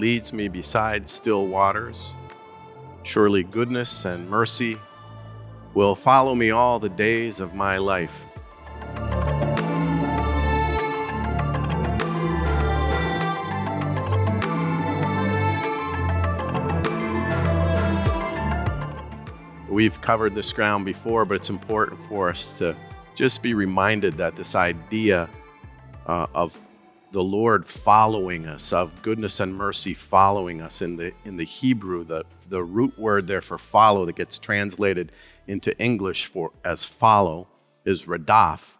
Leads 0.00 0.32
me 0.32 0.48
beside 0.48 1.06
still 1.06 1.46
waters. 1.46 2.14
Surely 3.02 3.42
goodness 3.42 4.06
and 4.06 4.30
mercy 4.30 4.78
will 5.74 5.94
follow 5.94 6.34
me 6.34 6.50
all 6.50 6.78
the 6.78 6.88
days 6.88 7.38
of 7.38 7.54
my 7.54 7.76
life. 7.76 8.26
We've 19.68 20.00
covered 20.00 20.34
this 20.34 20.50
ground 20.54 20.86
before, 20.86 21.26
but 21.26 21.34
it's 21.34 21.50
important 21.50 22.00
for 22.00 22.30
us 22.30 22.54
to 22.54 22.74
just 23.14 23.42
be 23.42 23.52
reminded 23.52 24.16
that 24.16 24.34
this 24.34 24.54
idea 24.54 25.28
uh, 26.06 26.26
of 26.32 26.58
the 27.12 27.22
Lord 27.22 27.66
following 27.66 28.46
us, 28.46 28.72
of 28.72 29.02
goodness 29.02 29.40
and 29.40 29.54
mercy 29.54 29.94
following 29.94 30.60
us 30.60 30.82
in 30.82 30.96
the 30.96 31.12
in 31.24 31.36
the 31.36 31.44
Hebrew, 31.44 32.04
the, 32.04 32.24
the 32.48 32.62
root 32.62 32.98
word 32.98 33.26
there 33.26 33.40
for 33.40 33.58
follow 33.58 34.06
that 34.06 34.16
gets 34.16 34.38
translated 34.38 35.12
into 35.46 35.76
English 35.80 36.26
for 36.26 36.52
as 36.64 36.84
follow 36.84 37.48
is 37.84 38.04
radaf, 38.04 38.76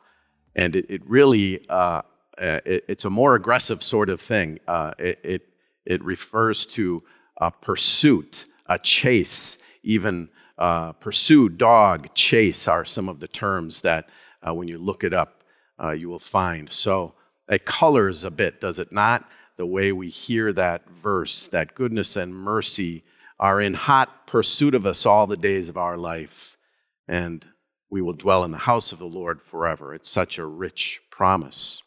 and 0.55 0.77
it, 0.77 0.87
it 0.89 1.03
really 1.07 1.65
uh, 1.69 2.03
uh 2.41 2.61
it, 2.65 2.85
it's 2.89 3.05
a 3.05 3.11
more 3.11 3.35
aggressive 3.35 3.83
sort 3.83 4.09
of 4.09 4.21
thing. 4.21 4.61
Uh, 4.69 4.93
it, 4.99 5.19
it, 5.25 5.43
it 5.85 6.05
refers 6.05 6.67
to 6.67 7.03
a 7.39 7.51
pursuit, 7.51 8.47
a 8.67 8.79
chase, 8.79 9.59
even 9.83 10.29
uh, 10.59 10.93
pursue, 10.93 11.49
dog, 11.49 12.15
chase 12.15 12.69
are 12.69 12.85
some 12.85 13.09
of 13.09 13.19
the 13.19 13.29
terms 13.29 13.81
that 13.81 14.09
uh, 14.47 14.55
when 14.55 14.69
you 14.69 14.79
look 14.79 15.03
it 15.03 15.15
up, 15.15 15.43
uh, 15.83 15.93
you 15.93 16.09
will 16.09 16.19
find. 16.19 16.71
So 16.71 17.15
it 17.51 17.67
colors 17.67 18.25
a 18.25 18.31
bit, 18.31 18.61
does 18.61 18.79
it 18.79 18.93
not? 18.93 19.29
The 19.57 19.67
way 19.67 19.93
we 19.93 20.09
hear 20.09 20.53
that 20.53 20.89
verse, 20.89 21.49
that 21.49 21.75
goodness 21.75 22.17
and 22.17 22.35
mercy 22.35 23.05
are 23.39 23.61
in 23.61 23.75
hot 23.75 24.27
pursuit 24.27 24.75
of 24.75 24.87
us 24.87 25.05
all 25.05 25.27
the 25.27 25.37
days 25.37 25.69
of 25.69 25.77
our 25.77 25.97
life, 25.97 26.57
and 27.09 27.45
we 27.91 28.01
will 28.01 28.13
dwell 28.13 28.45
in 28.45 28.53
the 28.53 28.59
house 28.59 28.93
of 28.93 28.99
the 28.99 29.05
Lord 29.05 29.43
forever. 29.43 29.93
It's 29.93 30.09
such 30.09 30.39
a 30.39 30.47
rich 30.47 31.01
promise. 31.11 31.83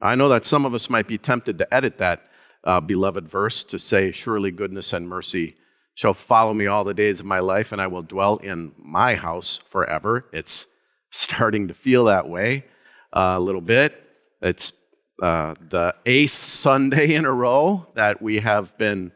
I 0.00 0.14
know 0.14 0.28
that 0.28 0.44
some 0.44 0.66
of 0.66 0.74
us 0.74 0.90
might 0.90 1.06
be 1.06 1.18
tempted 1.18 1.56
to 1.58 1.72
edit 1.72 1.98
that 1.98 2.28
uh, 2.64 2.80
beloved 2.80 3.28
verse 3.28 3.64
to 3.64 3.78
say, 3.78 4.10
Surely 4.10 4.50
goodness 4.50 4.92
and 4.92 5.08
mercy 5.08 5.54
shall 5.94 6.14
follow 6.14 6.52
me 6.52 6.66
all 6.66 6.84
the 6.84 6.92
days 6.92 7.20
of 7.20 7.26
my 7.26 7.38
life, 7.38 7.72
and 7.72 7.80
I 7.80 7.86
will 7.86 8.02
dwell 8.02 8.36
in 8.38 8.72
my 8.76 9.14
house 9.14 9.58
forever. 9.64 10.26
It's 10.32 10.66
starting 11.10 11.68
to 11.68 11.74
feel 11.74 12.06
that 12.06 12.28
way 12.28 12.64
uh, 13.12 13.34
a 13.36 13.40
little 13.40 13.60
bit. 13.60 14.02
It's 14.42 14.72
uh, 15.22 15.54
the 15.68 15.94
eighth 16.04 16.32
Sunday 16.32 17.14
in 17.14 17.24
a 17.24 17.32
row 17.32 17.86
that 17.94 18.20
we 18.20 18.40
have 18.40 18.76
been 18.78 19.12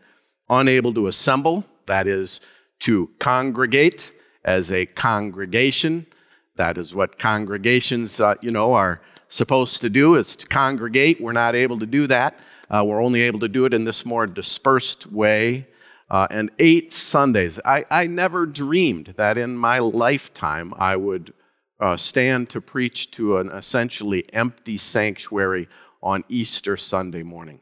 unable 0.49 0.95
to 0.95 1.07
assemble, 1.07 1.65
that 1.87 2.07
is, 2.07 2.41
to 2.81 3.11
congregate 3.19 4.13
as 4.45 4.71
a 4.73 4.87
congregation. 4.87 6.07
That 6.57 6.79
is 6.79 6.95
what 6.95 7.19
congregations, 7.19 8.21
uh, 8.21 8.35
you 8.41 8.51
know, 8.51 8.73
are 8.73 9.01
supposed 9.29 9.81
to 9.83 9.91
do, 9.91 10.17
is 10.17 10.35
to 10.37 10.47
congregate. 10.47 11.21
We're 11.21 11.33
not 11.33 11.55
able 11.55 11.79
to 11.79 11.87
do 11.87 12.07
that. 12.07 12.39
Uh, 12.71 12.85
we're 12.87 13.03
only 13.03 13.23
able 13.23 13.41
to 13.41 13.49
do 13.49 13.65
it 13.65 13.75
in 13.75 13.85
this 13.85 14.07
more 14.07 14.27
dispersed 14.27 15.07
way 15.07 15.67
uh, 16.11 16.27
and 16.31 16.51
eight 16.59 16.93
Sundays. 16.93 17.61
I, 17.65 17.85
I 17.91 18.07
never 18.07 18.47
dreamed 18.47 19.15
that 19.17 19.39
in 19.39 19.57
my 19.57 19.79
lifetime 19.79 20.75
I 20.77 20.97
would 20.97 21.33
uh, 21.79 21.97
stand 21.97 22.51
to 22.51 22.61
preach 22.61 23.11
to 23.13 23.39
an 23.39 23.51
essentially 23.51 24.25
empty 24.33 24.77
sanctuary 24.77 25.69
on 26.03 26.25
Easter 26.29 26.77
Sunday 26.77 27.23
morning. 27.23 27.61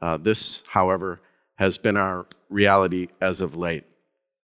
Uh, 0.00 0.16
this, 0.16 0.62
however, 0.68 1.20
has 1.56 1.78
been 1.78 1.96
our 1.96 2.26
reality 2.48 3.08
as 3.20 3.40
of 3.40 3.54
late. 3.54 3.84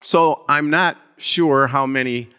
So 0.04 0.46
I'm 0.48 0.70
not 0.70 0.98
sure 1.18 1.68
how 1.68 1.86
many 1.86 2.30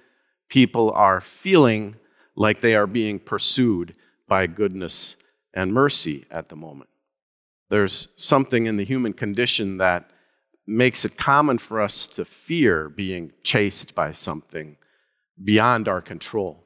people 0.48 0.91
are 0.93 1.20
feeling 1.20 1.97
like 2.34 2.60
they 2.60 2.75
are 2.75 2.87
being 2.87 3.19
pursued 3.19 3.94
by 4.28 4.47
goodness 4.47 5.16
and 5.54 5.72
mercy 5.72 6.25
at 6.31 6.48
the 6.48 6.56
moment. 6.56 6.91
There's 7.70 8.09
something 8.16 8.66
in 8.66 8.76
the 8.76 8.84
human 8.84 9.12
condition 9.12 9.78
that 9.78 10.10
makes 10.66 11.04
it 11.04 11.16
common 11.16 11.59
for 11.59 11.81
us 11.81 12.06
to 12.06 12.25
fear 12.25 12.88
being 12.88 13.32
chased 13.43 13.94
by 13.94 14.12
something 14.12 14.76
beyond 15.43 15.88
our 15.88 16.00
control, 16.00 16.62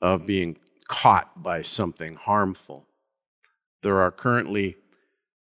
of 0.00 0.26
being 0.26 0.58
caught 0.88 1.42
by 1.42 1.62
something 1.62 2.14
harmful. 2.14 2.86
There 3.82 4.00
are 4.00 4.10
currently 4.10 4.76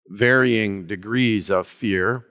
varying 0.08 0.88
degrees 0.88 1.50
of 1.50 1.68
fear 1.68 2.26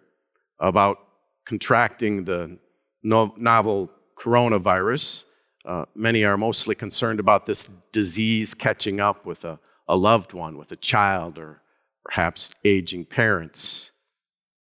about 0.59 0.99
contracting 1.45 2.25
the 2.25 2.59
novel 3.03 3.91
coronavirus. 4.17 5.25
Uh, 5.65 5.85
many 5.95 6.25
are 6.25 6.37
mostly 6.37 6.75
concerned 6.75 7.21
about 7.21 7.47
this 7.47 7.69
disease 7.93 8.55
catching 8.55 9.01
up 9.01 9.27
with 9.27 9.45
a, 9.45 9.59
a 9.89 9.97
loved 9.97 10.33
one, 10.33 10.57
with 10.57 10.73
a 10.73 10.77
child, 10.77 11.39
or 11.39 11.61
perhaps 12.05 12.55
aging 12.65 13.05
parents. 13.05 13.91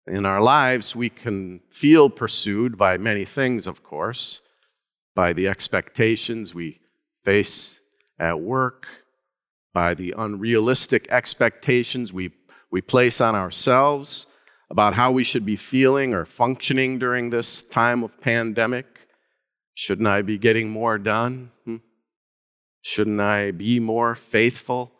In 0.06 0.24
our 0.24 0.40
lives, 0.40 0.96
we 0.96 1.10
can 1.10 1.60
feel 1.70 2.08
pursued 2.08 2.78
by 2.78 2.96
many 2.96 3.24
things, 3.24 3.66
of 3.66 3.82
course, 3.82 4.40
by 5.14 5.32
the 5.32 5.48
expectations 5.48 6.54
we 6.54 6.80
face 7.24 7.80
at 8.18 8.40
work, 8.40 8.86
by 9.76 9.92
the 9.92 10.14
unrealistic 10.16 11.06
expectations 11.10 12.10
we, 12.10 12.30
we 12.70 12.80
place 12.80 13.20
on 13.20 13.34
ourselves 13.34 14.26
about 14.70 14.94
how 14.94 15.12
we 15.12 15.22
should 15.22 15.44
be 15.44 15.54
feeling 15.54 16.14
or 16.14 16.24
functioning 16.24 16.98
during 16.98 17.28
this 17.28 17.62
time 17.62 18.02
of 18.02 18.18
pandemic. 18.22 19.06
Shouldn't 19.74 20.08
I 20.08 20.22
be 20.22 20.38
getting 20.38 20.70
more 20.70 20.96
done? 20.96 21.50
Hmm? 21.66 21.76
Shouldn't 22.80 23.20
I 23.20 23.50
be 23.50 23.78
more 23.78 24.14
faithful 24.14 24.92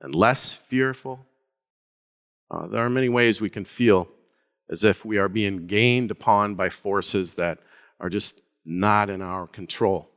and 0.00 0.12
less 0.12 0.52
fearful? 0.52 1.24
Uh, 2.50 2.66
there 2.66 2.84
are 2.84 2.90
many 2.90 3.08
ways 3.08 3.40
we 3.40 3.50
can 3.50 3.64
feel 3.64 4.08
as 4.68 4.82
if 4.82 5.04
we 5.04 5.16
are 5.16 5.28
being 5.28 5.68
gained 5.68 6.10
upon 6.10 6.56
by 6.56 6.70
forces 6.70 7.36
that 7.36 7.60
are 8.00 8.10
just 8.10 8.42
not 8.64 9.10
in 9.10 9.22
our 9.22 9.46
control. 9.46 10.10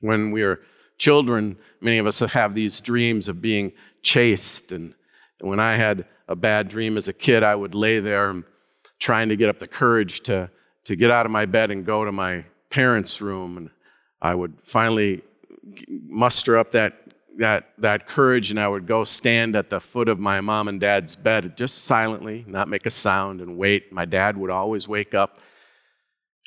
When 0.00 0.30
we 0.30 0.42
are 0.44 0.62
children, 0.98 1.56
many 1.80 1.98
of 1.98 2.06
us 2.06 2.20
have 2.20 2.54
these 2.54 2.80
dreams 2.80 3.28
of 3.28 3.40
being 3.40 3.72
chased. 4.02 4.72
And, 4.72 4.94
when 5.40 5.60
I 5.60 5.76
had 5.76 6.06
a 6.28 6.34
bad 6.34 6.68
dream 6.68 6.96
as 6.96 7.08
a 7.08 7.12
kid, 7.12 7.42
I 7.42 7.54
would 7.54 7.74
lay 7.74 8.00
there 8.00 8.42
trying 8.98 9.28
to 9.28 9.36
get 9.36 9.50
up 9.50 9.58
the 9.58 9.68
courage 9.68 10.20
to, 10.20 10.50
to 10.84 10.96
get 10.96 11.10
out 11.10 11.26
of 11.26 11.32
my 11.32 11.44
bed 11.44 11.70
and 11.70 11.84
go 11.84 12.06
to 12.06 12.10
my 12.10 12.46
parents' 12.70 13.20
room. 13.20 13.58
And 13.58 13.70
I 14.22 14.34
would 14.34 14.54
finally 14.62 15.20
muster 15.88 16.56
up 16.56 16.70
that 16.70 17.06
that, 17.38 17.72
that 17.78 18.06
courage 18.06 18.50
and 18.50 18.58
I 18.58 18.66
would 18.66 18.86
go 18.86 19.04
stand 19.04 19.56
at 19.56 19.68
the 19.68 19.80
foot 19.80 20.08
of 20.08 20.18
my 20.18 20.40
mom 20.40 20.68
and 20.68 20.80
dad's 20.80 21.14
bed 21.14 21.56
just 21.56 21.84
silently, 21.84 22.44
not 22.48 22.68
make 22.68 22.86
a 22.86 22.90
sound, 22.90 23.40
and 23.40 23.56
wait. 23.58 23.92
My 23.92 24.04
dad 24.04 24.36
would 24.36 24.50
always 24.50 24.88
wake 24.88 25.14
up 25.14 25.40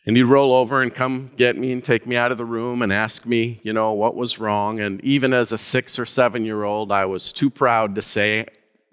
and 0.05 0.15
he'd 0.15 0.23
roll 0.23 0.53
over 0.53 0.81
and 0.81 0.93
come 0.93 1.31
get 1.35 1.57
me 1.57 1.71
and 1.71 1.83
take 1.83 2.07
me 2.07 2.15
out 2.15 2.31
of 2.31 2.37
the 2.37 2.45
room 2.45 2.81
and 2.81 2.91
ask 2.91 3.25
me, 3.25 3.59
you 3.63 3.73
know, 3.73 3.93
what 3.93 4.15
was 4.15 4.39
wrong. 4.39 4.79
And 4.79 5.03
even 5.03 5.33
as 5.33 5.51
a 5.51 5.57
six 5.57 5.99
or 5.99 6.05
seven 6.05 6.45
year 6.45 6.63
old, 6.63 6.91
I 6.91 7.05
was 7.05 7.33
too 7.33 7.49
proud 7.49 7.95
to 7.95 8.01
say, 8.01 8.45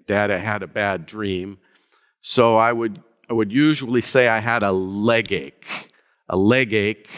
Dad, 0.05 0.31
I 0.31 0.37
had 0.37 0.63
a 0.63 0.67
bad 0.67 1.05
dream. 1.05 1.57
So 2.21 2.57
I 2.57 2.73
would, 2.73 3.01
I 3.29 3.33
would 3.33 3.51
usually 3.51 4.01
say 4.01 4.27
I 4.27 4.39
had 4.39 4.63
a 4.63 4.71
leg 4.71 5.31
ache. 5.31 5.91
A 6.29 6.37
leg 6.37 6.73
ache 6.73 7.09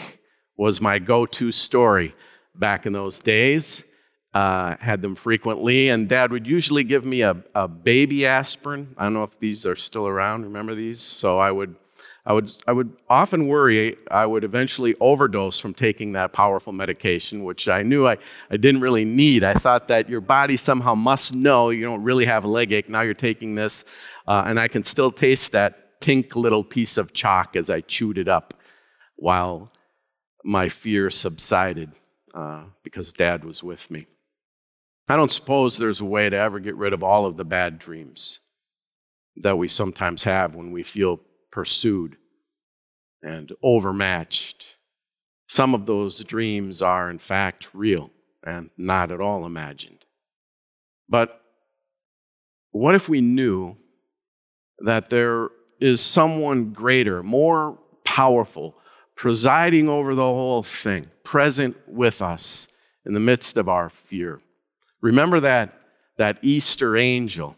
was 0.56 0.80
my 0.80 0.98
go 0.98 1.26
to 1.26 1.50
story 1.50 2.14
back 2.54 2.86
in 2.86 2.92
those 2.92 3.18
days 3.18 3.84
uh, 4.32 4.76
had 4.80 5.02
them 5.02 5.14
frequently, 5.14 5.88
and 5.88 6.08
dad 6.08 6.30
would 6.30 6.46
usually 6.46 6.84
give 6.84 7.04
me 7.04 7.22
a, 7.22 7.36
a 7.54 7.66
baby 7.66 8.26
aspirin. 8.26 8.94
I 8.96 9.04
don't 9.04 9.14
know 9.14 9.24
if 9.24 9.38
these 9.38 9.66
are 9.66 9.76
still 9.76 10.06
around. 10.06 10.44
Remember 10.44 10.74
these? 10.74 11.00
So 11.00 11.38
I 11.38 11.50
would, 11.50 11.74
I 12.26 12.34
would, 12.34 12.50
I 12.66 12.72
would 12.72 12.92
often 13.08 13.46
worry 13.46 13.96
I 14.10 14.26
would 14.26 14.44
eventually 14.44 14.94
overdose 15.00 15.58
from 15.58 15.72
taking 15.72 16.12
that 16.12 16.32
powerful 16.32 16.72
medication, 16.72 17.44
which 17.44 17.68
I 17.68 17.82
knew 17.82 18.06
I, 18.06 18.18
I 18.50 18.56
didn't 18.56 18.82
really 18.82 19.06
need. 19.06 19.42
I 19.42 19.54
thought 19.54 19.88
that 19.88 20.08
your 20.08 20.20
body 20.20 20.56
somehow 20.56 20.94
must 20.94 21.34
know 21.34 21.70
you 21.70 21.84
don't 21.84 22.02
really 22.02 22.26
have 22.26 22.44
a 22.44 22.48
leg 22.48 22.72
ache. 22.72 22.88
Now 22.88 23.00
you're 23.00 23.14
taking 23.14 23.54
this, 23.54 23.84
uh, 24.28 24.44
and 24.46 24.60
I 24.60 24.68
can 24.68 24.82
still 24.82 25.10
taste 25.10 25.52
that 25.52 26.00
pink 26.00 26.36
little 26.36 26.62
piece 26.62 26.98
of 26.98 27.12
chalk 27.12 27.56
as 27.56 27.70
I 27.70 27.80
chewed 27.80 28.18
it 28.18 28.28
up 28.28 28.54
while 29.16 29.72
my 30.44 30.68
fear 30.68 31.10
subsided 31.10 31.92
uh, 32.34 32.64
because 32.82 33.12
dad 33.12 33.44
was 33.44 33.62
with 33.62 33.90
me. 33.90 34.06
I 35.08 35.16
don't 35.16 35.32
suppose 35.32 35.76
there's 35.76 36.00
a 36.00 36.04
way 36.04 36.30
to 36.30 36.36
ever 36.36 36.60
get 36.60 36.76
rid 36.76 36.92
of 36.92 37.02
all 37.02 37.26
of 37.26 37.36
the 37.36 37.44
bad 37.44 37.78
dreams 37.78 38.40
that 39.36 39.58
we 39.58 39.68
sometimes 39.68 40.24
have 40.24 40.54
when 40.54 40.70
we 40.70 40.82
feel 40.82 41.20
pursued 41.50 42.16
and 43.22 43.52
overmatched. 43.62 44.76
Some 45.48 45.74
of 45.74 45.86
those 45.86 46.24
dreams 46.24 46.80
are, 46.80 47.10
in 47.10 47.18
fact, 47.18 47.68
real 47.74 48.10
and 48.44 48.70
not 48.76 49.12
at 49.12 49.20
all 49.20 49.44
imagined. 49.44 50.04
But 51.08 51.40
what 52.70 52.94
if 52.94 53.08
we 53.08 53.20
knew 53.20 53.76
that 54.78 55.10
there 55.10 55.48
is 55.80 56.00
someone 56.00 56.72
greater, 56.72 57.22
more 57.22 57.78
powerful, 58.04 58.76
presiding 59.16 59.88
over 59.88 60.14
the 60.14 60.22
whole 60.22 60.62
thing, 60.62 61.10
present 61.24 61.76
with 61.86 62.22
us 62.22 62.68
in 63.04 63.14
the 63.14 63.20
midst 63.20 63.56
of 63.56 63.68
our 63.68 63.88
fear. 63.88 64.40
Remember 65.00 65.40
that, 65.40 65.74
that 66.16 66.38
Easter 66.42 66.96
angel 66.96 67.56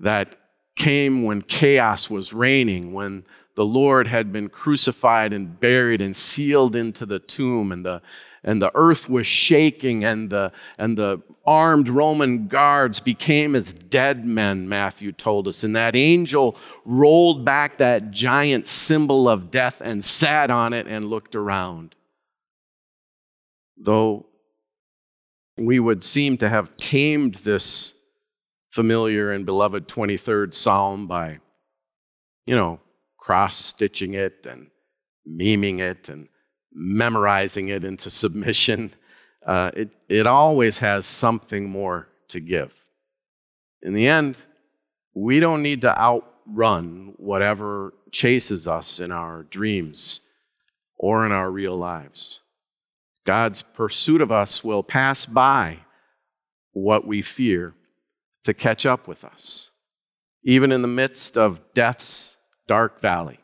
that 0.00 0.37
came 0.78 1.24
when 1.24 1.42
chaos 1.42 2.08
was 2.08 2.32
reigning, 2.32 2.92
when 2.94 3.24
the 3.56 3.64
Lord 3.64 4.06
had 4.06 4.32
been 4.32 4.48
crucified 4.48 5.32
and 5.32 5.58
buried 5.58 6.00
and 6.00 6.14
sealed 6.14 6.76
into 6.76 7.04
the 7.04 7.18
tomb, 7.18 7.72
and 7.72 7.84
the, 7.84 8.00
and 8.44 8.62
the 8.62 8.70
earth 8.74 9.10
was 9.10 9.26
shaking, 9.26 10.04
and 10.04 10.30
the, 10.30 10.52
and 10.78 10.96
the 10.96 11.20
armed 11.44 11.88
Roman 11.88 12.46
guards 12.46 13.00
became 13.00 13.56
as 13.56 13.72
dead 13.72 14.24
men, 14.24 14.68
Matthew 14.68 15.10
told 15.10 15.48
us. 15.48 15.64
And 15.64 15.74
that 15.74 15.96
angel 15.96 16.56
rolled 16.84 17.44
back 17.44 17.78
that 17.78 18.12
giant 18.12 18.68
symbol 18.68 19.28
of 19.28 19.50
death 19.50 19.80
and 19.80 20.04
sat 20.04 20.50
on 20.50 20.72
it 20.72 20.86
and 20.86 21.10
looked 21.10 21.34
around. 21.34 21.96
Though 23.76 24.26
we 25.56 25.80
would 25.80 26.04
seem 26.04 26.36
to 26.38 26.48
have 26.48 26.76
tamed 26.76 27.36
this 27.36 27.94
familiar 28.70 29.32
and 29.32 29.46
beloved 29.46 29.88
23rd 29.88 30.52
Psalm 30.52 31.06
by, 31.06 31.40
you 32.46 32.56
know, 32.56 32.80
cross 33.16 33.56
stitching 33.56 34.14
it 34.14 34.46
and 34.48 34.70
memeing 35.28 35.80
it 35.80 36.08
and 36.08 36.28
memorizing 36.72 37.68
it 37.68 37.84
into 37.84 38.10
submission. 38.10 38.94
Uh, 39.46 39.70
it, 39.74 39.90
it 40.10 40.26
always 40.26 40.76
has 40.76 41.06
something 41.06 41.70
more 41.70 42.06
to 42.26 42.38
give. 42.38 42.74
In 43.80 43.94
the 43.94 44.06
end, 44.06 44.42
we 45.14 45.40
don't 45.40 45.62
need 45.62 45.80
to 45.82 45.98
outrun 45.98 47.14
whatever 47.16 47.94
chases 48.12 48.66
us 48.66 49.00
in 49.00 49.10
our 49.10 49.44
dreams 49.44 50.20
or 50.98 51.24
in 51.24 51.32
our 51.32 51.50
real 51.50 51.78
lives. 51.78 52.40
God's 53.24 53.62
pursuit 53.62 54.20
of 54.20 54.30
us 54.30 54.62
will 54.62 54.82
pass 54.82 55.24
by 55.24 55.78
what 56.72 57.06
we 57.06 57.22
fear 57.22 57.74
to 58.48 58.54
catch 58.54 58.86
up 58.86 59.06
with 59.06 59.24
us, 59.24 59.72
even 60.42 60.72
in 60.72 60.80
the 60.80 60.88
midst 60.88 61.36
of 61.36 61.60
death's 61.74 62.38
dark 62.66 62.98
valley. 62.98 63.38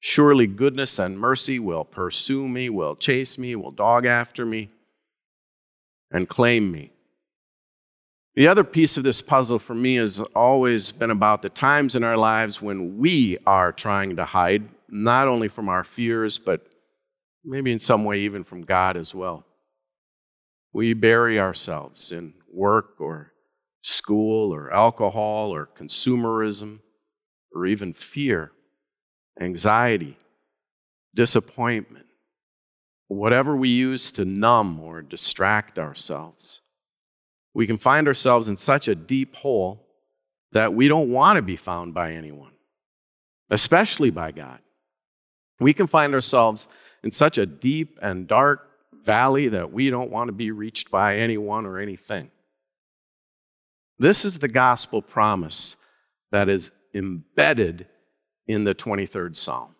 Surely 0.00 0.46
goodness 0.46 0.98
and 0.98 1.18
mercy 1.18 1.58
will 1.58 1.84
pursue 1.84 2.48
me, 2.48 2.70
will 2.70 2.96
chase 2.96 3.36
me, 3.36 3.54
will 3.54 3.70
dog 3.70 4.06
after 4.06 4.46
me, 4.46 4.70
and 6.10 6.26
claim 6.26 6.72
me. 6.72 6.90
The 8.34 8.48
other 8.48 8.64
piece 8.64 8.96
of 8.96 9.04
this 9.04 9.20
puzzle 9.20 9.58
for 9.58 9.74
me 9.74 9.96
has 9.96 10.20
always 10.34 10.90
been 10.90 11.10
about 11.10 11.42
the 11.42 11.50
times 11.50 11.94
in 11.94 12.02
our 12.02 12.16
lives 12.16 12.62
when 12.62 12.96
we 12.96 13.36
are 13.46 13.72
trying 13.72 14.16
to 14.16 14.24
hide, 14.24 14.66
not 14.88 15.28
only 15.28 15.48
from 15.48 15.68
our 15.68 15.84
fears, 15.84 16.38
but 16.38 16.66
maybe 17.44 17.72
in 17.72 17.78
some 17.78 18.04
way 18.04 18.20
even 18.20 18.42
from 18.42 18.62
God 18.62 18.96
as 18.96 19.14
well. 19.14 19.44
We 20.72 20.94
bury 20.94 21.38
ourselves 21.38 22.10
in 22.10 22.32
work 22.50 22.94
or 22.98 23.33
school 23.84 24.54
or 24.54 24.72
alcohol 24.72 25.54
or 25.54 25.68
consumerism 25.78 26.78
or 27.54 27.66
even 27.66 27.92
fear, 27.92 28.50
anxiety, 29.38 30.16
disappointment, 31.14 32.06
whatever 33.08 33.54
we 33.54 33.68
use 33.68 34.10
to 34.10 34.24
numb 34.24 34.80
or 34.80 35.02
distract 35.02 35.78
ourselves. 35.78 36.62
We 37.52 37.66
can 37.66 37.76
find 37.76 38.08
ourselves 38.08 38.48
in 38.48 38.56
such 38.56 38.88
a 38.88 38.94
deep 38.94 39.36
hole 39.36 39.86
that 40.52 40.72
we 40.72 40.88
don't 40.88 41.10
want 41.10 41.36
to 41.36 41.42
be 41.42 41.56
found 41.56 41.92
by 41.92 42.12
anyone, 42.12 42.52
especially 43.50 44.10
by 44.10 44.32
God. 44.32 44.60
We 45.60 45.74
can 45.74 45.86
find 45.86 46.14
ourselves 46.14 46.68
in 47.02 47.10
such 47.10 47.36
a 47.36 47.44
deep 47.44 47.98
and 48.00 48.26
dark 48.26 48.66
valley 49.02 49.48
that 49.48 49.72
we 49.72 49.90
don't 49.90 50.10
want 50.10 50.28
to 50.28 50.32
be 50.32 50.52
reached 50.52 50.90
by 50.90 51.18
anyone 51.18 51.66
or 51.66 51.78
anything. 51.78 52.30
This 53.98 54.24
is 54.24 54.38
the 54.38 54.48
gospel 54.48 55.02
promise 55.02 55.76
that 56.32 56.48
is 56.48 56.72
embedded 56.94 57.86
in 58.46 58.64
the 58.64 58.74
23rd 58.74 59.36
Psalm. 59.36 59.74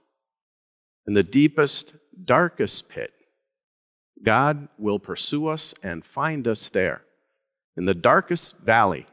In 1.06 1.14
the 1.14 1.22
deepest, 1.22 1.96
darkest 2.25 2.88
pit, 2.88 3.12
God 4.22 4.69
will 4.78 4.99
pursue 4.99 5.49
us 5.49 5.75
and 5.82 6.05
find 6.05 6.49
us 6.49 6.69
there. 6.69 7.02
In 7.76 7.84
the 7.84 7.94
darkest 7.94 8.58
valley, 8.58 9.06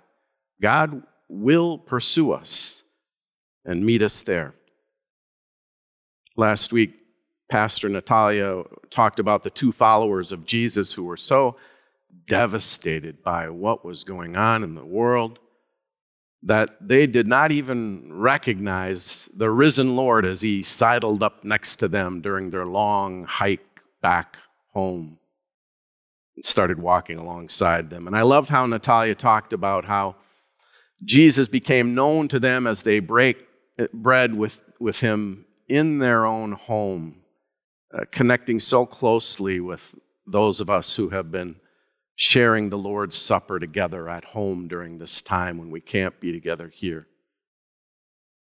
God 0.62 1.03
will 1.27 1.77
pursue 1.77 2.31
us 2.31 2.83
and 3.65 3.86
meet 3.86 4.01
us 4.01 4.21
there. 4.24 4.53
Last 6.38 6.71
week, 6.71 6.94
Pastor 7.50 7.89
Natalia 7.89 8.63
talked 8.89 9.19
about 9.19 9.44
the 9.44 9.50
two 9.50 9.71
followers 9.71 10.31
of 10.31 10.45
Jesus 10.45 10.94
who 10.94 11.03
were 11.03 11.18
so 11.18 11.57
devastated 12.28 13.24
by 13.24 13.50
what 13.50 13.84
was 13.86 14.04
going 14.04 14.36
on 14.36 14.64
in 14.64 14.76
the 14.76 14.86
world 14.86 15.40
that 16.44 16.70
they 16.82 17.06
did 17.06 17.28
not 17.28 17.52
even 17.52 18.12
recognize 18.12 19.30
the 19.36 19.50
risen 19.50 19.96
Lord 19.96 20.26
as 20.26 20.42
he 20.42 20.64
sidled 20.64 21.22
up 21.22 21.44
next 21.44 21.76
to 21.78 21.88
them 21.88 22.22
during 22.22 22.50
their 22.50 22.66
long 22.66 23.26
hike 23.26 23.66
back 24.02 24.38
home 24.74 25.20
and 26.36 26.44
started 26.44 26.80
walking 26.80 27.18
alongside 27.18 27.90
them. 27.90 28.08
And 28.08 28.16
I 28.16 28.24
loved 28.24 28.50
how 28.50 28.66
Natalia 28.66 29.14
talked 29.14 29.54
about 29.54 29.86
how 29.86 30.16
Jesus 31.04 31.48
became 31.48 31.94
known 31.94 32.28
to 32.30 32.40
them 32.40 32.66
as 32.66 32.84
they 32.84 33.00
break 33.00 33.46
bread 33.94 34.34
with, 34.34 34.62
with 34.80 35.00
him 35.00 35.46
in 35.68 36.00
their 36.00 36.26
own 36.26 36.54
home, 36.54 37.22
uh, 37.94 38.06
connecting 38.12 38.60
so 38.60 38.86
closely 38.86 39.60
with 39.60 39.96
those 40.28 40.60
of 40.60 40.70
us 40.70 40.96
who 40.96 41.10
have 41.10 41.32
been 41.32 41.56
sharing 42.22 42.70
the 42.70 42.78
Lord's 42.78 43.16
Supper 43.16 43.58
together 43.58 44.08
at 44.08 44.24
home 44.24 44.68
during 44.68 45.00
this 45.00 45.24
time 45.24 45.58
when 45.58 45.72
we 45.72 45.82
can't 45.82 46.20
be 46.20 46.32
together 46.32 46.68
here. 46.68 47.08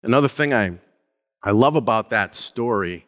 Another 0.02 0.28
thing 0.28 0.52
I, 0.52 0.78
I 1.42 1.52
love 1.52 1.76
about 1.76 2.10
that 2.10 2.34
story 2.34 3.06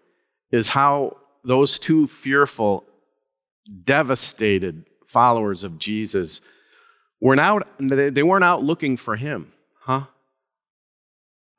is 0.50 0.70
how 0.70 1.18
those 1.44 1.78
two 1.78 2.06
fearful, 2.06 2.86
devastated 3.84 4.86
followers 5.06 5.62
of 5.62 5.78
Jesus 5.78 6.40
were 7.20 7.38
out, 7.38 7.68
they 7.78 8.22
weren't 8.22 8.42
out 8.42 8.64
looking 8.64 8.96
for 8.96 9.16
him, 9.16 9.52
huh? 9.80 10.04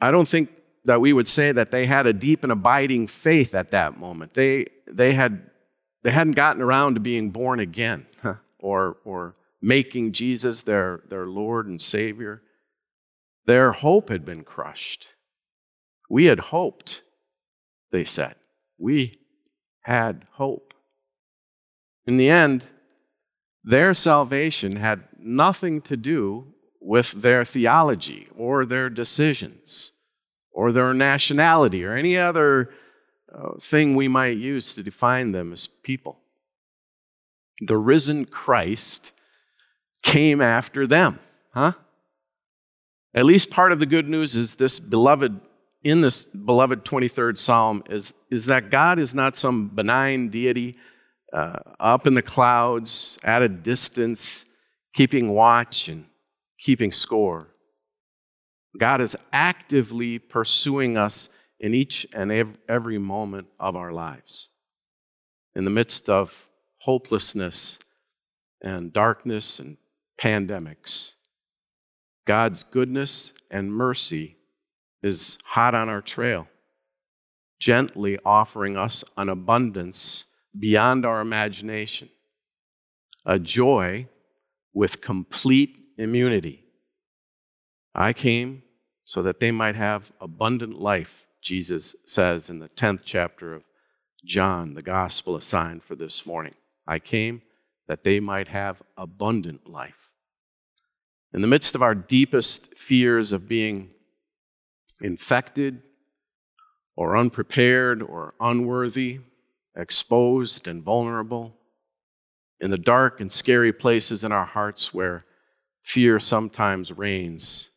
I 0.01 0.09
don't 0.09 0.27
think 0.27 0.49
that 0.85 1.01
we 1.01 1.13
would 1.13 1.27
say 1.27 1.51
that 1.51 1.69
they 1.69 1.85
had 1.85 2.07
a 2.07 2.13
deep 2.13 2.41
and 2.41 2.51
abiding 2.51 3.05
faith 3.05 3.53
at 3.53 3.69
that 3.69 3.99
moment. 3.99 4.33
They, 4.33 4.65
they, 4.87 5.13
had, 5.13 5.51
they 6.01 6.09
hadn't 6.09 6.35
gotten 6.35 6.63
around 6.63 6.95
to 6.95 6.99
being 6.99 7.29
born 7.29 7.59
again. 7.59 8.07
Huh? 8.23 8.37
Or, 8.63 8.97
or 9.03 9.35
making 9.61 10.13
Jesus 10.13 10.63
their, 10.63 11.01
their 11.09 11.27
Lord 11.27 11.67
and 11.67 11.81
Savior. 11.81 12.41
Their 13.45 13.73
hope 13.73 14.09
had 14.09 14.25
been 14.25 14.43
crushed. 14.43 15.09
We 16.09 16.25
had 16.25 16.39
hoped, 16.39 17.03
they 17.91 18.05
said. 18.05 18.35
We 18.79 19.11
had 19.81 20.25
hope. 20.31 20.73
In 22.07 22.15
the 22.15 22.29
end, 22.29 22.65
their 23.63 23.93
salvation 23.93 24.77
had 24.77 25.03
nothing 25.19 25.81
to 25.81 25.97
do 25.97 26.53
with 26.81 27.11
their 27.11 27.45
theology 27.45 28.27
or 28.35 28.65
their 28.65 28.89
decisions 28.89 29.91
or 30.51 30.71
their 30.71 30.93
nationality 30.93 31.83
or 31.85 31.93
any 31.93 32.17
other 32.17 32.69
uh, 33.33 33.57
thing 33.59 33.95
we 33.95 34.07
might 34.07 34.37
use 34.37 34.75
to 34.75 34.83
define 34.83 35.31
them 35.31 35.51
as 35.51 35.67
people 35.67 36.22
the 37.59 37.77
risen 37.77 38.25
Christ 38.25 39.11
came 40.01 40.41
after 40.41 40.85
them, 40.85 41.19
huh? 41.53 41.73
At 43.15 43.25
least 43.25 43.51
part 43.51 43.71
of 43.71 43.79
the 43.79 43.85
good 43.85 44.09
news 44.09 44.35
is 44.35 44.55
this 44.55 44.79
beloved, 44.79 45.39
in 45.83 46.01
this 46.01 46.25
beloved 46.25 46.83
23rd 46.83 47.37
Psalm, 47.37 47.83
is, 47.89 48.13
is 48.31 48.47
that 48.47 48.71
God 48.71 48.97
is 48.97 49.13
not 49.13 49.35
some 49.35 49.67
benign 49.69 50.29
deity 50.29 50.77
uh, 51.31 51.59
up 51.79 52.07
in 52.07 52.13
the 52.13 52.21
clouds, 52.21 53.19
at 53.23 53.41
a 53.41 53.49
distance, 53.49 54.45
keeping 54.93 55.29
watch 55.29 55.89
and 55.89 56.05
keeping 56.59 56.91
score. 56.91 57.49
God 58.79 59.01
is 59.01 59.15
actively 59.31 60.19
pursuing 60.19 60.97
us 60.97 61.29
in 61.59 61.73
each 61.73 62.05
and 62.13 62.31
every 62.67 62.97
moment 62.97 63.47
of 63.59 63.75
our 63.75 63.91
lives. 63.91 64.49
In 65.55 65.65
the 65.65 65.69
midst 65.69 66.09
of 66.09 66.47
hopelessness 66.83 67.79
and 68.61 68.91
darkness 68.91 69.57
and 69.59 69.77
pandemics. 70.21 71.13
God's 72.25 72.63
goodness 72.63 73.31
and 73.49 73.73
mercy 73.73 74.35
is 75.01 75.37
hot 75.45 75.75
on 75.75 75.87
our 75.87 76.01
trail, 76.01 76.47
gently 77.57 78.17
offering 78.25 78.77
us 78.77 79.03
an 79.17 79.29
abundance 79.29 80.25
beyond 80.57 81.05
our 81.05 81.21
imagination, 81.21 82.09
a 83.25 83.39
joy 83.39 84.05
with 84.73 84.99
complete 84.99 85.77
immunity. 85.97 86.65
I 87.95 88.11
came 88.11 88.63
so 89.05 89.21
that 89.21 89.39
they 89.39 89.51
might 89.51 89.75
have 89.75 90.11
abundant 90.19 90.79
life, 90.81 91.27
Jesus 91.41 91.95
says 92.05 92.49
in 92.49 92.59
the 92.59 92.69
10th 92.69 93.01
chapter 93.05 93.53
of 93.53 93.69
John, 94.25 94.73
the 94.73 94.81
gospel 94.81 95.37
assigned 95.37 95.83
for 95.83 95.95
this 95.95 96.25
morning. 96.25 96.55
I 96.87 96.99
came 96.99 97.41
that 97.87 98.03
they 98.03 98.19
might 98.19 98.47
have 98.47 98.81
abundant 98.97 99.69
life. 99.69 100.11
In 101.33 101.41
the 101.41 101.47
midst 101.47 101.75
of 101.75 101.81
our 101.81 101.95
deepest 101.95 102.77
fears 102.77 103.33
of 103.33 103.47
being 103.47 103.89
infected 105.01 105.81
or 106.95 107.17
unprepared 107.17 108.01
or 108.01 108.35
unworthy, 108.39 109.19
exposed 109.75 110.67
and 110.67 110.83
vulnerable, 110.83 111.55
in 112.59 112.69
the 112.69 112.77
dark 112.77 113.19
and 113.19 113.31
scary 113.31 113.73
places 113.73 114.23
in 114.23 114.31
our 114.31 114.45
hearts 114.45 114.93
where 114.93 115.25
fear 115.81 116.19
sometimes 116.19 116.91
reigns, 116.91 117.71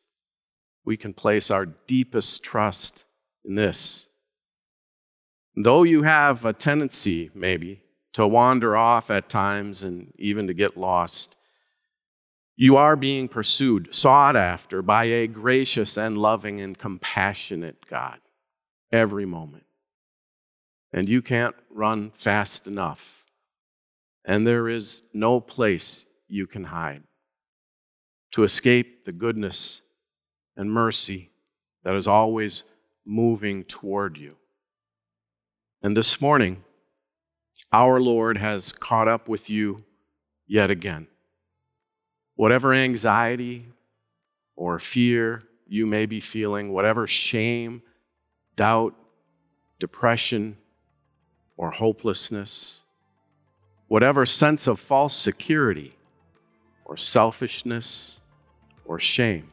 we 0.84 0.96
can 0.96 1.12
place 1.12 1.50
our 1.50 1.66
deepest 1.66 2.44
trust 2.44 3.04
in 3.44 3.54
this. 3.54 4.06
Though 5.56 5.82
you 5.82 6.02
have 6.02 6.44
a 6.44 6.52
tendency, 6.52 7.30
maybe, 7.34 7.82
to 8.16 8.26
wander 8.26 8.74
off 8.74 9.10
at 9.10 9.28
times 9.28 9.82
and 9.82 10.10
even 10.16 10.46
to 10.46 10.54
get 10.54 10.74
lost, 10.74 11.36
you 12.56 12.78
are 12.78 12.96
being 12.96 13.28
pursued, 13.28 13.94
sought 13.94 14.36
after 14.36 14.80
by 14.80 15.04
a 15.04 15.26
gracious 15.26 15.98
and 15.98 16.16
loving 16.16 16.58
and 16.62 16.78
compassionate 16.78 17.84
God 17.90 18.18
every 18.90 19.26
moment. 19.26 19.64
And 20.94 21.06
you 21.10 21.20
can't 21.20 21.54
run 21.68 22.10
fast 22.14 22.66
enough. 22.66 23.26
And 24.24 24.46
there 24.46 24.66
is 24.66 25.02
no 25.12 25.38
place 25.38 26.06
you 26.26 26.46
can 26.46 26.64
hide 26.64 27.02
to 28.32 28.44
escape 28.44 29.04
the 29.04 29.12
goodness 29.12 29.82
and 30.56 30.72
mercy 30.72 31.32
that 31.84 31.94
is 31.94 32.06
always 32.06 32.64
moving 33.04 33.62
toward 33.64 34.16
you. 34.16 34.38
And 35.82 35.94
this 35.94 36.18
morning, 36.18 36.62
our 37.76 38.00
Lord 38.00 38.38
has 38.38 38.72
caught 38.72 39.06
up 39.06 39.28
with 39.28 39.50
you 39.50 39.84
yet 40.46 40.70
again. 40.70 41.08
Whatever 42.34 42.72
anxiety 42.72 43.66
or 44.54 44.78
fear 44.78 45.42
you 45.68 45.84
may 45.84 46.06
be 46.06 46.18
feeling, 46.18 46.72
whatever 46.72 47.06
shame, 47.06 47.82
doubt, 48.56 48.94
depression, 49.78 50.56
or 51.58 51.70
hopelessness, 51.70 52.82
whatever 53.88 54.24
sense 54.24 54.66
of 54.66 54.80
false 54.80 55.14
security 55.14 55.92
or 56.86 56.96
selfishness 56.96 58.20
or 58.86 58.98
shame, 58.98 59.52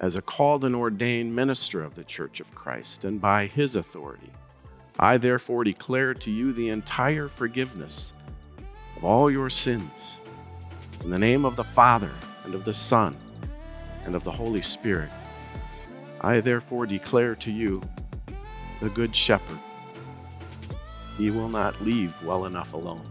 as 0.00 0.16
a 0.16 0.22
called 0.22 0.64
and 0.64 0.74
ordained 0.74 1.36
minister 1.36 1.84
of 1.84 1.94
the 1.94 2.02
Church 2.02 2.40
of 2.40 2.52
Christ 2.56 3.04
and 3.04 3.20
by 3.20 3.46
his 3.46 3.76
authority. 3.76 4.32
I 4.98 5.18
therefore 5.18 5.64
declare 5.64 6.14
to 6.14 6.30
you 6.30 6.52
the 6.52 6.70
entire 6.70 7.28
forgiveness 7.28 8.14
of 8.96 9.04
all 9.04 9.30
your 9.30 9.50
sins. 9.50 10.20
In 11.04 11.10
the 11.10 11.18
name 11.18 11.44
of 11.44 11.56
the 11.56 11.64
Father, 11.64 12.10
and 12.44 12.54
of 12.54 12.64
the 12.64 12.72
Son, 12.72 13.14
and 14.04 14.14
of 14.14 14.24
the 14.24 14.30
Holy 14.30 14.62
Spirit, 14.62 15.10
I 16.20 16.40
therefore 16.40 16.86
declare 16.86 17.34
to 17.36 17.50
you 17.50 17.82
the 18.80 18.88
Good 18.88 19.14
Shepherd. 19.14 19.58
He 21.18 21.30
will 21.30 21.48
not 21.48 21.80
leave 21.80 22.22
well 22.24 22.46
enough 22.46 22.72
alone. 22.72 23.04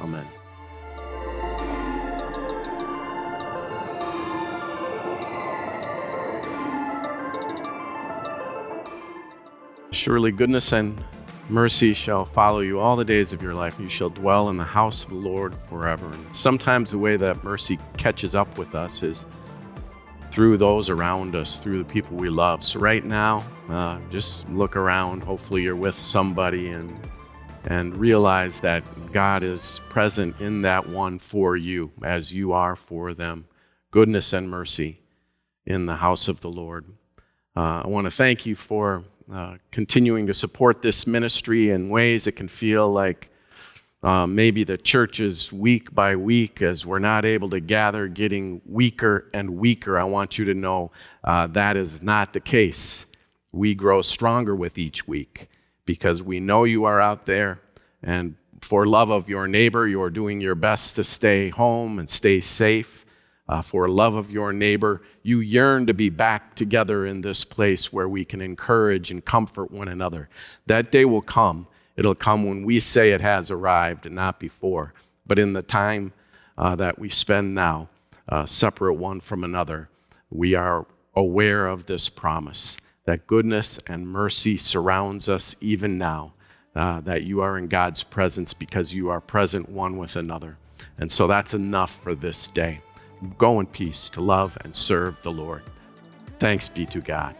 Amen. 0.00 0.26
Surely 9.98 10.30
goodness 10.30 10.72
and 10.72 11.02
mercy 11.48 11.92
shall 11.92 12.24
follow 12.24 12.60
you 12.60 12.78
all 12.78 12.94
the 12.94 13.04
days 13.04 13.32
of 13.32 13.42
your 13.42 13.52
life. 13.52 13.80
You 13.80 13.88
shall 13.88 14.10
dwell 14.10 14.48
in 14.48 14.56
the 14.56 14.62
house 14.62 15.02
of 15.02 15.10
the 15.10 15.16
Lord 15.16 15.56
forever. 15.56 16.06
And 16.06 16.36
sometimes 16.36 16.92
the 16.92 16.98
way 16.98 17.16
that 17.16 17.42
mercy 17.42 17.80
catches 17.96 18.36
up 18.36 18.56
with 18.56 18.76
us 18.76 19.02
is 19.02 19.26
through 20.30 20.56
those 20.56 20.88
around 20.88 21.34
us, 21.34 21.58
through 21.58 21.78
the 21.78 21.84
people 21.84 22.16
we 22.16 22.28
love. 22.30 22.62
So 22.62 22.78
right 22.78 23.04
now, 23.04 23.44
uh, 23.68 23.98
just 24.08 24.48
look 24.50 24.76
around. 24.76 25.24
Hopefully, 25.24 25.62
you're 25.62 25.74
with 25.74 25.98
somebody 25.98 26.68
and 26.68 27.08
and 27.66 27.96
realize 27.96 28.60
that 28.60 28.84
God 29.12 29.42
is 29.42 29.80
present 29.88 30.40
in 30.40 30.62
that 30.62 30.88
one 30.88 31.18
for 31.18 31.56
you 31.56 31.90
as 32.04 32.32
you 32.32 32.52
are 32.52 32.76
for 32.76 33.14
them. 33.14 33.46
Goodness 33.90 34.32
and 34.32 34.48
mercy 34.48 35.00
in 35.66 35.86
the 35.86 35.96
house 35.96 36.28
of 36.28 36.40
the 36.40 36.50
Lord. 36.50 36.86
Uh, 37.56 37.82
I 37.84 37.88
want 37.88 38.04
to 38.04 38.12
thank 38.12 38.46
you 38.46 38.54
for 38.54 39.02
uh, 39.32 39.56
continuing 39.70 40.26
to 40.26 40.32
support 40.32 40.80
this 40.80 41.06
ministry 41.06 41.70
in 41.70 41.90
ways 41.90 42.24
that 42.24 42.32
can 42.32 42.48
feel 42.48 42.90
like 42.90 43.30
uh, 44.02 44.26
maybe 44.26 44.64
the 44.64 44.78
church 44.78 45.20
is 45.20 45.52
week 45.52 45.94
by 45.94 46.16
week 46.16 46.62
as 46.62 46.86
we're 46.86 46.98
not 46.98 47.24
able 47.24 47.50
to 47.50 47.60
gather, 47.60 48.08
getting 48.08 48.60
weaker 48.64 49.28
and 49.34 49.50
weaker. 49.50 49.98
I 49.98 50.04
want 50.04 50.38
you 50.38 50.44
to 50.46 50.54
know 50.54 50.92
uh, 51.24 51.46
that 51.48 51.76
is 51.76 52.00
not 52.02 52.32
the 52.32 52.40
case. 52.40 53.06
We 53.52 53.74
grow 53.74 54.02
stronger 54.02 54.54
with 54.54 54.78
each 54.78 55.06
week 55.06 55.50
because 55.84 56.22
we 56.22 56.40
know 56.40 56.64
you 56.64 56.84
are 56.84 57.00
out 57.00 57.24
there, 57.24 57.60
and 58.02 58.36
for 58.60 58.86
love 58.86 59.10
of 59.10 59.28
your 59.28 59.46
neighbor, 59.46 59.86
you're 59.86 60.10
doing 60.10 60.40
your 60.40 60.54
best 60.54 60.96
to 60.96 61.04
stay 61.04 61.48
home 61.48 61.98
and 61.98 62.08
stay 62.08 62.40
safe 62.40 63.04
uh, 63.48 63.62
for 63.62 63.88
love 63.88 64.14
of 64.14 64.30
your 64.30 64.52
neighbor. 64.52 65.02
You 65.22 65.40
yearn 65.40 65.86
to 65.86 65.94
be 65.94 66.10
back 66.10 66.54
together 66.54 67.06
in 67.06 67.20
this 67.20 67.44
place 67.44 67.92
where 67.92 68.08
we 68.08 68.24
can 68.24 68.40
encourage 68.40 69.10
and 69.10 69.24
comfort 69.24 69.70
one 69.70 69.88
another. 69.88 70.28
That 70.66 70.90
day 70.90 71.04
will 71.04 71.22
come. 71.22 71.66
It'll 71.96 72.14
come 72.14 72.44
when 72.44 72.64
we 72.64 72.80
say 72.80 73.10
it 73.10 73.20
has 73.20 73.50
arrived 73.50 74.06
and 74.06 74.14
not 74.14 74.38
before. 74.38 74.94
But 75.26 75.38
in 75.38 75.52
the 75.52 75.62
time 75.62 76.12
uh, 76.56 76.76
that 76.76 76.98
we 76.98 77.08
spend 77.08 77.54
now, 77.54 77.88
uh, 78.28 78.46
separate 78.46 78.94
one 78.94 79.20
from 79.20 79.42
another, 79.42 79.88
we 80.30 80.54
are 80.54 80.86
aware 81.14 81.66
of 81.66 81.86
this 81.86 82.08
promise 82.08 82.76
that 83.08 83.26
goodness 83.26 83.78
and 83.86 84.06
mercy 84.06 84.58
surrounds 84.58 85.30
us 85.30 85.56
even 85.62 85.96
now, 85.96 86.34
uh, 86.76 87.00
that 87.00 87.24
you 87.24 87.40
are 87.40 87.56
in 87.56 87.66
God's 87.66 88.02
presence 88.02 88.52
because 88.52 88.92
you 88.92 89.08
are 89.08 89.20
present 89.20 89.66
one 89.66 89.96
with 89.96 90.14
another. 90.14 90.58
And 90.98 91.10
so 91.10 91.26
that's 91.26 91.54
enough 91.54 91.90
for 92.02 92.14
this 92.14 92.48
day. 92.48 92.80
Go 93.36 93.60
in 93.60 93.66
peace 93.66 94.10
to 94.10 94.20
love 94.20 94.56
and 94.62 94.74
serve 94.74 95.20
the 95.22 95.32
Lord. 95.32 95.62
Thanks 96.38 96.68
be 96.68 96.86
to 96.86 97.00
God. 97.00 97.34